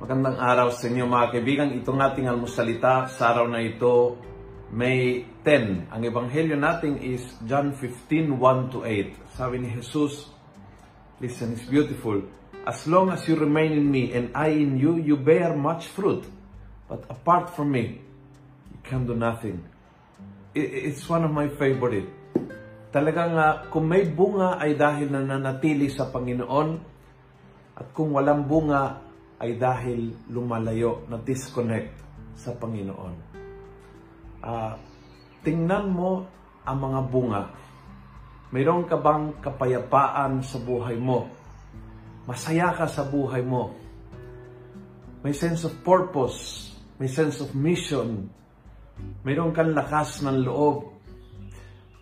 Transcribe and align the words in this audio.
Magandang 0.00 0.40
araw 0.40 0.72
sa 0.72 0.88
inyo 0.88 1.04
mga 1.04 1.28
kaibigan. 1.28 1.76
Itong 1.76 2.00
ating 2.00 2.24
almusalita 2.24 3.04
sa 3.12 3.36
araw 3.36 3.52
na 3.52 3.60
ito, 3.60 4.16
May 4.72 5.28
10. 5.44 5.92
Ang 5.92 6.02
ebanghelyo 6.08 6.56
natin 6.56 6.96
is 7.04 7.20
John 7.44 7.76
15, 7.76 8.32
1 8.32 8.72
to 8.72 8.80
8. 8.80 9.36
Sabi 9.36 9.60
ni 9.60 9.68
Jesus, 9.68 10.24
listen, 11.20 11.52
it's 11.52 11.68
beautiful. 11.68 12.16
As 12.64 12.88
long 12.88 13.12
as 13.12 13.28
you 13.28 13.36
remain 13.36 13.76
in 13.76 13.92
me 13.92 14.16
and 14.16 14.32
I 14.32 14.56
in 14.56 14.80
you, 14.80 14.96
you 14.96 15.20
bear 15.20 15.52
much 15.52 15.92
fruit. 15.92 16.24
But 16.88 17.04
apart 17.12 17.52
from 17.52 17.68
me, 17.68 18.00
you 18.72 18.80
can 18.80 19.04
do 19.04 19.12
nothing. 19.12 19.68
It's 20.56 21.04
one 21.12 21.28
of 21.28 21.32
my 21.36 21.52
favorite. 21.60 22.08
Talagang 22.88 23.36
uh, 23.36 23.68
kung 23.68 23.84
may 23.84 24.08
bunga 24.08 24.56
ay 24.64 24.80
dahil 24.80 25.12
nananatili 25.12 25.92
sa 25.92 26.08
Panginoon, 26.08 26.68
at 27.76 27.92
kung 27.92 28.16
walang 28.16 28.48
bunga, 28.48 29.09
ay 29.40 29.56
dahil 29.56 30.28
lumalayo 30.28 31.08
na 31.08 31.16
disconnect 31.16 31.96
sa 32.36 32.52
Panginoon. 32.52 33.14
Uh, 34.44 34.76
tingnan 35.40 35.88
mo 35.88 36.28
ang 36.64 36.78
mga 36.78 37.00
bunga. 37.08 37.42
Mayroon 38.52 38.84
ka 38.84 39.00
bang 39.00 39.32
kapayapaan 39.40 40.44
sa 40.44 40.60
buhay 40.60 41.00
mo? 41.00 41.24
Masaya 42.28 42.76
ka 42.76 42.84
sa 42.84 43.08
buhay 43.08 43.40
mo? 43.40 43.72
May 45.24 45.32
sense 45.32 45.64
of 45.64 45.72
purpose, 45.84 46.72
may 47.00 47.08
sense 47.08 47.40
of 47.40 47.52
mission, 47.56 48.28
mayroon 49.24 49.52
kang 49.52 49.72
lakas 49.76 50.20
ng 50.24 50.44
loob, 50.44 50.96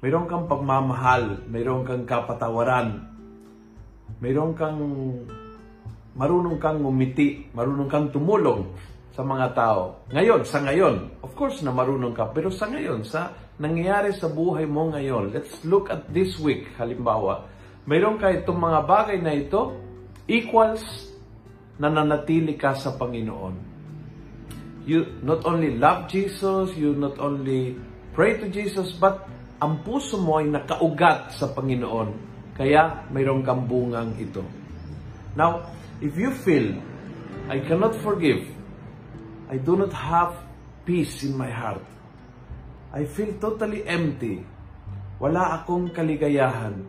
mayroon 0.00 0.28
kang 0.28 0.48
pagmamahal, 0.48 1.44
mayroon 1.48 1.84
kang 1.84 2.04
kapatawaran, 2.08 3.04
mayroon 4.20 4.56
kang 4.56 4.80
marunong 6.12 6.60
kang 6.60 6.84
umiti, 6.84 7.48
marunong 7.56 7.88
kang 7.88 8.12
tumulong 8.12 8.68
sa 9.12 9.24
mga 9.24 9.46
tao. 9.52 10.04
Ngayon, 10.08 10.40
sa 10.44 10.64
ngayon, 10.64 11.20
of 11.20 11.32
course 11.36 11.60
na 11.60 11.72
marunong 11.72 12.16
ka, 12.16 12.32
pero 12.32 12.48
sa 12.48 12.68
ngayon, 12.68 13.04
sa 13.04 13.32
nangyayari 13.60 14.16
sa 14.16 14.28
buhay 14.28 14.64
mo 14.64 14.88
ngayon, 14.92 15.32
let's 15.32 15.52
look 15.68 15.92
at 15.92 16.08
this 16.12 16.36
week, 16.40 16.72
halimbawa, 16.80 17.48
mayroon 17.84 18.16
ka 18.16 18.32
itong 18.32 18.56
mga 18.56 18.80
bagay 18.88 19.18
na 19.20 19.32
ito, 19.36 19.76
equals 20.28 20.80
na 21.76 21.92
nanatili 21.92 22.56
ka 22.56 22.72
sa 22.76 22.96
Panginoon. 22.96 23.72
You 24.82 25.22
not 25.22 25.46
only 25.46 25.78
love 25.78 26.10
Jesus, 26.10 26.74
you 26.74 26.96
not 26.96 27.20
only 27.22 27.78
pray 28.16 28.40
to 28.40 28.50
Jesus, 28.50 28.96
but 28.98 29.28
ang 29.62 29.86
puso 29.86 30.18
mo 30.18 30.42
ay 30.42 30.50
nakaugat 30.50 31.38
sa 31.38 31.54
Panginoon. 31.54 32.32
Kaya 32.58 33.06
mayroon 33.14 33.46
kang 33.46 33.64
bungang 33.64 34.12
ito. 34.18 34.42
Now, 35.38 35.64
If 36.02 36.18
you 36.18 36.34
feel, 36.34 36.82
I 37.46 37.62
cannot 37.62 37.94
forgive, 37.94 38.42
I 39.46 39.54
do 39.62 39.78
not 39.78 39.94
have 39.94 40.34
peace 40.82 41.22
in 41.22 41.38
my 41.38 41.46
heart, 41.46 41.86
I 42.90 43.06
feel 43.06 43.38
totally 43.38 43.86
empty, 43.86 44.42
wala 45.22 45.62
akong 45.62 45.94
kaligayahan, 45.94 46.82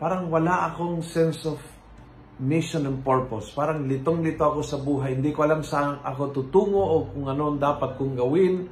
parang 0.00 0.32
wala 0.32 0.72
akong 0.72 1.04
sense 1.04 1.44
of 1.44 1.60
mission 2.40 2.88
and 2.88 3.04
purpose. 3.04 3.52
Parang 3.52 3.84
litong-lito 3.84 4.42
ako 4.42 4.60
sa 4.64 4.80
buhay. 4.80 5.20
Hindi 5.20 5.30
ko 5.30 5.44
alam 5.44 5.60
saan 5.60 6.00
ako 6.00 6.42
tutungo 6.42 6.80
o 6.80 6.96
kung 7.12 7.28
ano 7.28 7.52
ang 7.52 7.60
dapat 7.60 8.00
kong 8.00 8.16
gawin. 8.16 8.66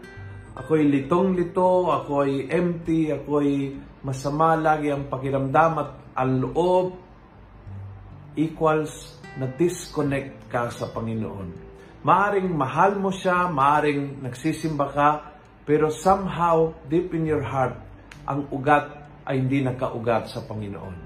Ako 0.56 0.80
ay 0.80 0.88
litong-lito, 0.88 1.92
ako 1.92 2.24
ay 2.24 2.48
empty, 2.48 3.12
ako 3.12 3.44
ay 3.44 3.76
masama 4.00 4.56
lagi 4.56 4.88
ang 4.88 5.06
pakiramdam 5.06 5.72
at 5.78 5.90
ang 6.16 6.48
loob 6.48 7.09
equals 8.38 9.18
na 9.38 9.46
disconnect 9.46 10.50
ka 10.50 10.70
sa 10.70 10.90
Panginoon. 10.90 11.70
Maaring 12.02 12.48
mahal 12.50 12.96
mo 12.96 13.12
siya, 13.12 13.46
maaring 13.50 14.24
nagsisimba 14.24 14.86
ka, 14.90 15.08
pero 15.68 15.92
somehow, 15.92 16.72
deep 16.88 17.12
in 17.12 17.28
your 17.28 17.44
heart, 17.44 17.76
ang 18.24 18.48
ugat 18.50 18.88
ay 19.28 19.38
hindi 19.38 19.62
nakaugat 19.62 20.32
sa 20.32 20.42
Panginoon. 20.42 20.96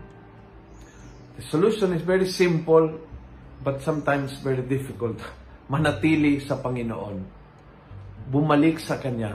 The 1.34 1.44
solution 1.50 1.90
is 1.92 2.06
very 2.06 2.30
simple, 2.30 2.94
but 3.60 3.82
sometimes 3.82 4.38
very 4.38 4.62
difficult. 4.62 5.18
Manatili 5.72 6.38
sa 6.38 6.60
Panginoon. 6.62 7.16
Bumalik 8.30 8.78
sa 8.78 8.96
Kanya. 9.02 9.34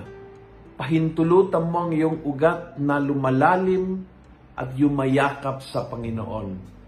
Pahintulutan 0.79 1.67
mo 1.67 1.85
ang 1.85 1.91
iyong 1.91 2.23
ugat 2.23 2.79
na 2.79 2.97
lumalalim 3.03 4.07
at 4.55 4.71
yumayakap 4.79 5.59
sa 5.59 5.91
Panginoon 5.91 6.78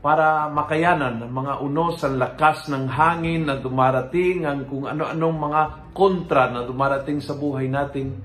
para 0.00 0.48
makayanan 0.48 1.20
ang 1.20 1.32
mga 1.32 1.54
unos 1.60 2.00
ang 2.00 2.16
lakas 2.16 2.72
ng 2.72 2.88
hangin 2.88 3.44
na 3.44 3.60
dumarating, 3.60 4.48
ang 4.48 4.64
kung 4.64 4.88
ano-anong 4.88 5.36
mga 5.36 5.62
kontra 5.92 6.48
na 6.48 6.64
dumarating 6.64 7.20
sa 7.20 7.36
buhay 7.36 7.68
natin, 7.68 8.16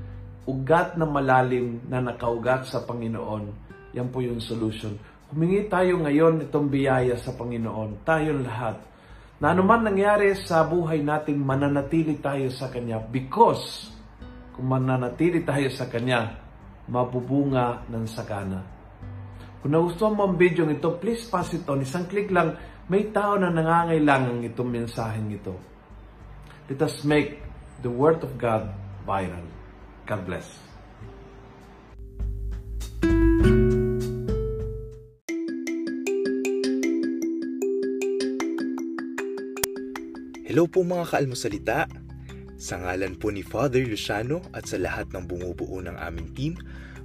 ugat 0.48 0.96
na 0.96 1.04
malalim 1.04 1.84
na 1.92 2.00
nakaugat 2.00 2.64
sa 2.64 2.80
Panginoon. 2.88 3.52
Yan 3.92 4.08
po 4.08 4.24
yung 4.24 4.40
solution. 4.40 4.96
Humingi 5.36 5.68
tayo 5.68 6.00
ngayon 6.00 6.48
itong 6.48 6.72
biyaya 6.72 7.20
sa 7.20 7.36
Panginoon, 7.36 8.08
tayong 8.08 8.48
lahat. 8.48 8.80
Na 9.44 9.52
anuman 9.52 9.84
nangyari 9.84 10.32
sa 10.32 10.64
buhay 10.64 11.04
natin, 11.04 11.44
mananatili 11.44 12.16
tayo 12.24 12.48
sa 12.56 12.72
Kanya 12.72 13.04
because 13.04 13.92
kung 14.56 14.72
mananatili 14.72 15.44
tayo 15.44 15.68
sa 15.76 15.92
Kanya, 15.92 16.40
mabubunga 16.88 17.84
ng 17.92 18.06
sakana. 18.08 18.75
Kung 19.66 19.74
nagustuhan 19.74 20.14
mo 20.14 20.30
ang 20.30 20.38
video 20.38 20.70
ito, 20.70 20.94
please 21.02 21.26
pass 21.26 21.50
it 21.58 21.66
on. 21.66 21.82
Isang 21.82 22.06
click 22.06 22.30
lang, 22.30 22.54
may 22.86 23.10
tao 23.10 23.34
na 23.34 23.50
nangangailangan 23.50 24.46
itong 24.46 24.70
mensaheng 24.70 25.26
ito. 25.34 25.58
Let 26.70 26.86
us 26.86 27.02
make 27.02 27.42
the 27.82 27.90
Word 27.90 28.22
of 28.22 28.38
God 28.38 28.70
viral. 29.10 29.42
God 30.06 30.22
bless. 30.30 30.46
Hello 40.46 40.70
po 40.70 40.86
mga 40.86 41.10
kaalmosalita. 41.10 41.90
Sa 42.62 42.86
ngalan 42.86 43.18
po 43.18 43.34
ni 43.34 43.42
Father 43.42 43.82
Luciano 43.82 44.46
at 44.54 44.70
sa 44.70 44.78
lahat 44.78 45.10
ng 45.10 45.26
bumubuo 45.26 45.82
ng 45.82 45.98
aming 45.98 46.30
team, 46.38 46.54